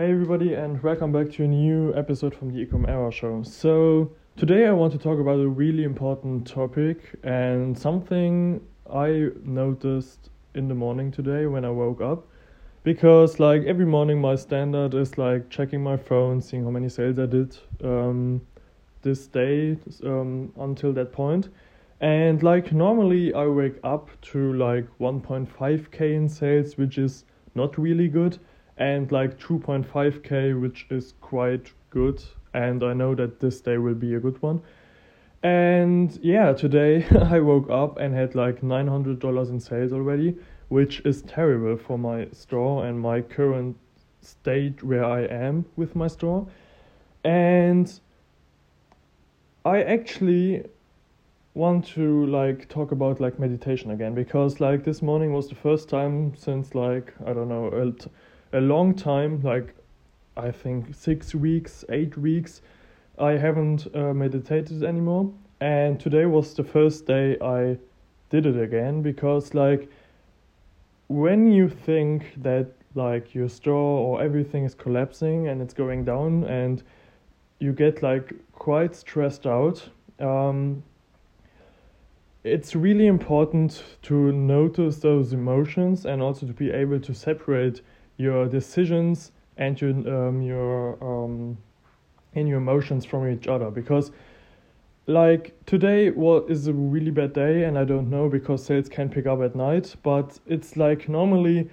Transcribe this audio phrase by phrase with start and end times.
[0.00, 3.42] Hey everybody, and welcome back to a new episode from the Ecom Era Show.
[3.42, 10.30] So today I want to talk about a really important topic and something I noticed
[10.54, 12.26] in the morning today when I woke up.
[12.82, 17.18] Because like every morning, my standard is like checking my phone, seeing how many sales
[17.18, 18.40] I did um,
[19.02, 21.50] this day um, until that point.
[22.00, 28.08] And like normally, I wake up to like 1.5k in sales, which is not really
[28.08, 28.38] good
[28.80, 32.24] and like 2.5k which is quite good
[32.54, 34.60] and i know that this day will be a good one.
[35.42, 40.36] And yeah today i woke up and had like $900 in sales already
[40.68, 43.76] which is terrible for my store and my current
[44.22, 46.46] state where i am with my store.
[47.22, 48.00] And
[49.64, 50.64] i actually
[51.52, 55.88] want to like talk about like meditation again because like this morning was the first
[55.88, 57.66] time since like i don't know
[58.52, 59.74] a long time, like
[60.36, 62.62] I think six weeks, eight weeks,
[63.18, 65.32] I haven't uh, meditated anymore.
[65.60, 67.78] And today was the first day I
[68.30, 69.90] did it again because, like,
[71.08, 76.44] when you think that like your store or everything is collapsing and it's going down
[76.44, 76.82] and
[77.60, 79.88] you get like quite stressed out
[80.18, 80.82] um,
[82.42, 87.82] it's really important to notice those emotions and also to be able to separate
[88.20, 91.58] your decisions and your um, your um,
[92.34, 93.70] and your emotions from each other.
[93.70, 94.10] Because
[95.06, 99.08] like today well is a really bad day and i don't know because sales can
[99.08, 101.68] pick up at night but it's like normally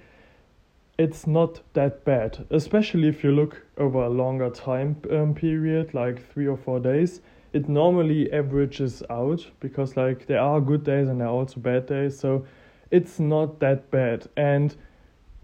[0.98, 6.20] it's not that bad especially if you look over a longer time um, period like
[6.32, 7.20] three or four days.
[7.52, 11.86] It normally averages out because like there are good days and there are also bad
[11.86, 12.44] days so
[12.90, 14.28] it's not that bad.
[14.36, 14.74] And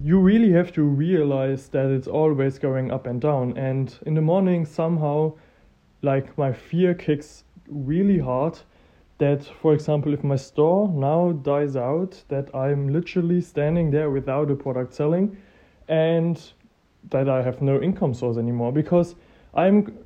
[0.00, 3.56] you really have to realize that it's always going up and down.
[3.56, 5.34] And in the morning, somehow,
[6.02, 8.58] like my fear kicks really hard
[9.18, 14.50] that, for example, if my store now dies out, that I'm literally standing there without
[14.50, 15.36] a product selling
[15.88, 16.42] and
[17.10, 19.14] that I have no income source anymore because
[19.54, 19.96] I'm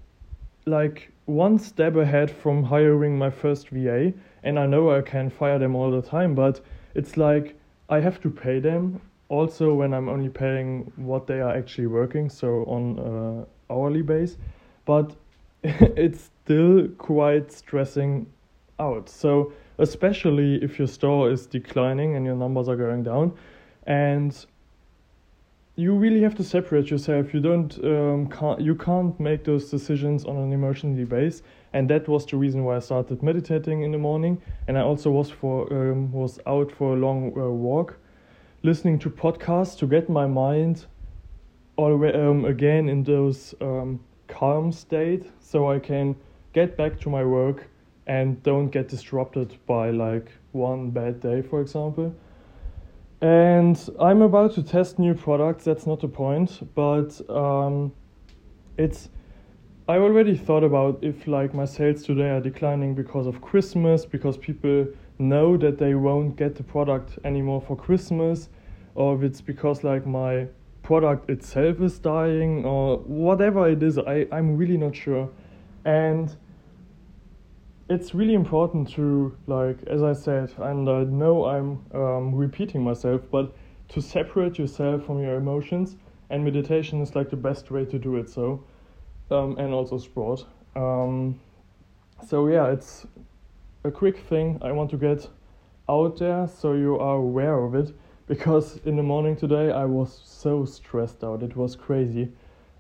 [0.67, 4.13] like one step ahead from hiring my first VA
[4.43, 6.61] and I know I can fire them all the time, but
[6.95, 11.55] it's like I have to pay them also when I'm only paying what they are
[11.55, 14.37] actually working, so on uh, hourly base,
[14.85, 15.15] but
[15.63, 18.27] it's still quite stressing
[18.79, 19.09] out.
[19.09, 23.37] So especially if your store is declining and your numbers are going down,
[23.87, 24.47] and
[25.77, 27.33] you really have to separate yourself.
[27.33, 32.09] You don't um, can't you can't make those decisions on an emotionally base, and that
[32.09, 34.41] was the reason why I started meditating in the morning.
[34.67, 37.99] And I also was for um, was out for a long uh, walk
[38.63, 40.87] listening to podcasts to get my mind
[41.77, 46.17] already, um, again in those um, calm state so I can
[46.53, 47.69] get back to my work
[48.07, 52.15] and don't get disrupted by like one bad day, for example.
[53.21, 57.93] And I'm about to test new products, that's not the point, but um,
[58.77, 59.09] it's
[59.89, 64.37] I already thought about if like my sales today are declining because of Christmas, because
[64.37, 64.87] people
[65.19, 68.49] know that they won't get the product anymore for Christmas,
[68.95, 70.49] or if it's because like my
[70.83, 73.99] product itself is dying or whatever it is.
[73.99, 75.29] I, I'm really not sure.
[75.85, 76.35] And
[77.91, 83.23] it's really important to like as I said, and I know I'm um, repeating myself,
[83.31, 83.55] but
[83.89, 85.97] to separate yourself from your emotions
[86.31, 88.29] and meditation is like the best way to do it.
[88.29, 88.65] So
[89.31, 90.45] um, and also sport.
[90.75, 91.39] Um,
[92.27, 93.07] so yeah, it's
[93.89, 95.27] a quick thing I want to get
[95.89, 97.95] out there so you are aware of it
[98.27, 101.43] because in the morning today I was so stressed out.
[101.43, 102.31] It was crazy.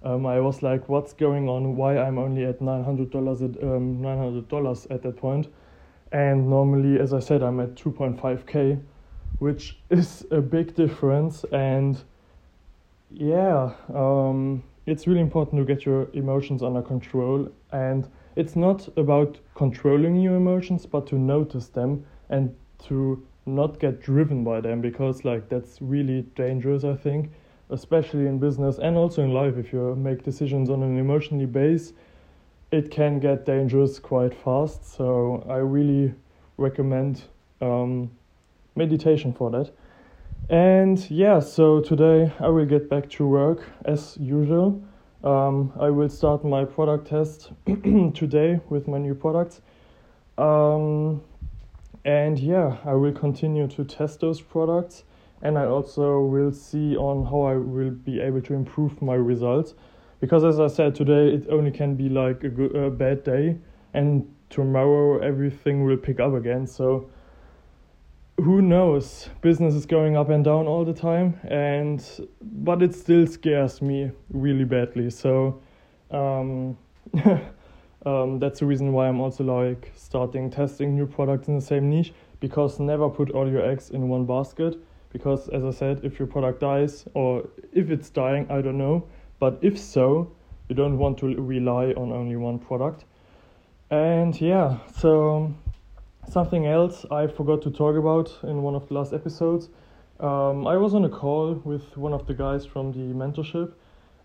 [0.02, 1.76] Um, I was like, "What's going on?
[1.76, 5.48] Why I'm only at nine hundred dollars at um, nine hundred dollars at that point?"
[6.12, 8.78] And normally, as I said, I'm at two point five k,
[9.38, 11.44] which is a big difference.
[11.52, 11.98] And
[13.10, 18.06] yeah, um, it's really important to get your emotions under control and
[18.38, 22.54] it's not about controlling your emotions but to notice them and
[22.86, 27.30] to not get driven by them because like that's really dangerous i think
[27.70, 29.56] especially in business and also in life.
[29.56, 31.92] If you make decisions on an emotionally base
[32.70, 34.94] it can get dangerous quite fast.
[34.96, 36.14] So i really
[36.58, 37.22] recommend
[37.60, 38.10] um,
[38.76, 39.70] meditation for that.
[40.50, 44.82] And yeah, so today I will get back to work as usual.
[45.24, 49.60] Um, I will start my product test today with my new products.
[50.36, 51.22] Um,
[52.04, 55.02] and yeah, I will continue to test those products
[55.42, 59.74] and I also will see on how I will be able to improve my results.
[60.20, 63.56] Because as I said today, it only can be like a good, a bad day,
[63.94, 66.66] and tomorrow everything will pick up again.
[66.66, 67.08] So
[68.38, 69.28] who knows?
[69.42, 72.04] Business is going up and down all the time, and
[72.40, 75.10] but it still scares me really badly.
[75.10, 75.60] So.
[76.10, 76.78] Um,
[78.06, 81.90] um, that's the reason why I'm also like starting testing new products in the same
[81.90, 84.76] niche because never put all your eggs in one basket
[85.10, 89.06] because as I said if your product dies or if it's dying I don't know
[89.38, 90.32] but if so
[90.68, 93.04] you don't want to rely on only one product
[93.90, 95.54] and yeah so
[96.28, 99.68] something else I forgot to talk about in one of the last episodes
[100.20, 103.72] um, I was on a call with one of the guys from the mentorship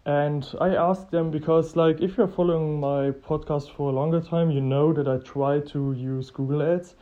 [0.06, 4.52] and I asked them because, like, if you're following my podcast for a longer time,
[4.52, 6.96] you know that I try to use Google Ads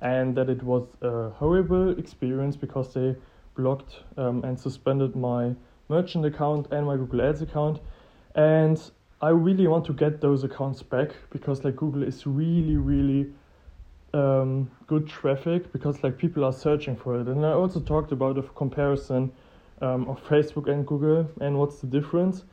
[0.00, 3.14] and that it was a horrible experience because they
[3.56, 5.54] blocked um, and suspended my
[5.88, 7.80] merchant account and my Google Ads account.
[8.34, 8.80] And
[9.22, 13.32] I really want to get those accounts back because, like, Google is really, really
[14.14, 17.26] um, good traffic because, like, people are searching for it.
[17.26, 19.32] And I also talked about a comparison
[19.80, 22.44] um, of Facebook and Google and what's the difference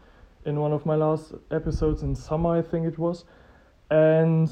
[0.46, 3.26] in one of my last episodes in summer, I think it was.
[3.90, 4.52] And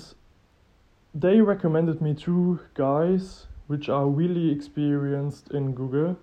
[1.14, 6.18] they recommended me two guys which are really experienced in Google.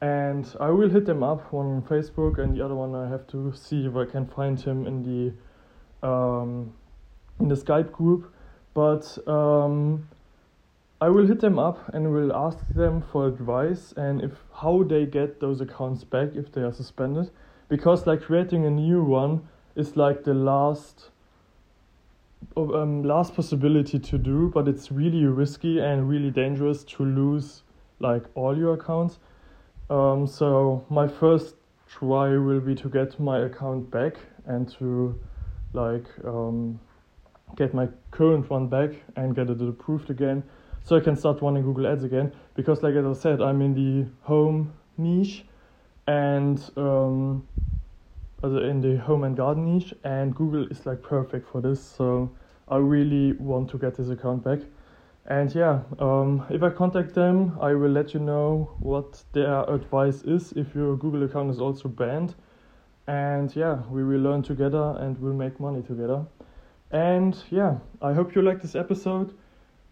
[0.00, 3.26] And I will hit them up, one on Facebook and the other one I have
[3.28, 6.72] to see if I can find him in the um,
[7.38, 8.32] in the Skype group.
[8.72, 10.08] But um,
[11.02, 15.06] I will hit them up and will ask them for advice and if how they
[15.06, 17.30] get those accounts back if they are suspended.
[17.68, 21.08] Because like creating a new one is like the last
[22.56, 27.62] um, last possibility to do but it's really risky and really dangerous to lose
[27.98, 29.18] like all your accounts.
[29.88, 31.54] Um, so my first
[31.88, 35.18] try will be to get my account back and to
[35.72, 36.78] like um,
[37.56, 40.42] get my current one back and get it approved again
[40.84, 42.32] so I can start running Google Ads again.
[42.54, 45.44] Because, like as I said, I'm in the home niche
[46.06, 47.46] and um,
[48.42, 51.82] in the home and garden niche, and Google is like perfect for this.
[51.82, 52.30] So
[52.68, 54.60] I really want to get this account back.
[55.26, 60.22] And yeah, um, if I contact them, I will let you know what their advice
[60.22, 62.34] is if your Google account is also banned.
[63.06, 66.24] And yeah, we will learn together and we'll make money together.
[66.90, 69.34] And yeah, I hope you like this episode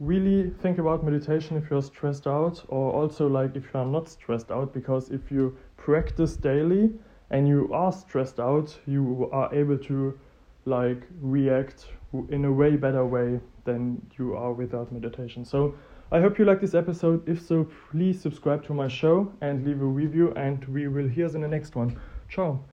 [0.00, 4.08] really think about meditation if you're stressed out or also like if you are not
[4.08, 6.90] stressed out because if you practice daily
[7.30, 10.18] and you are stressed out you are able to
[10.66, 11.86] like react
[12.30, 15.44] in a way better way than you are without meditation.
[15.44, 15.74] So
[16.10, 17.28] i hope you like this episode.
[17.28, 21.26] If so please subscribe to my show and leave a review and we will hear
[21.26, 21.98] us in the next one.
[22.28, 22.60] Ciao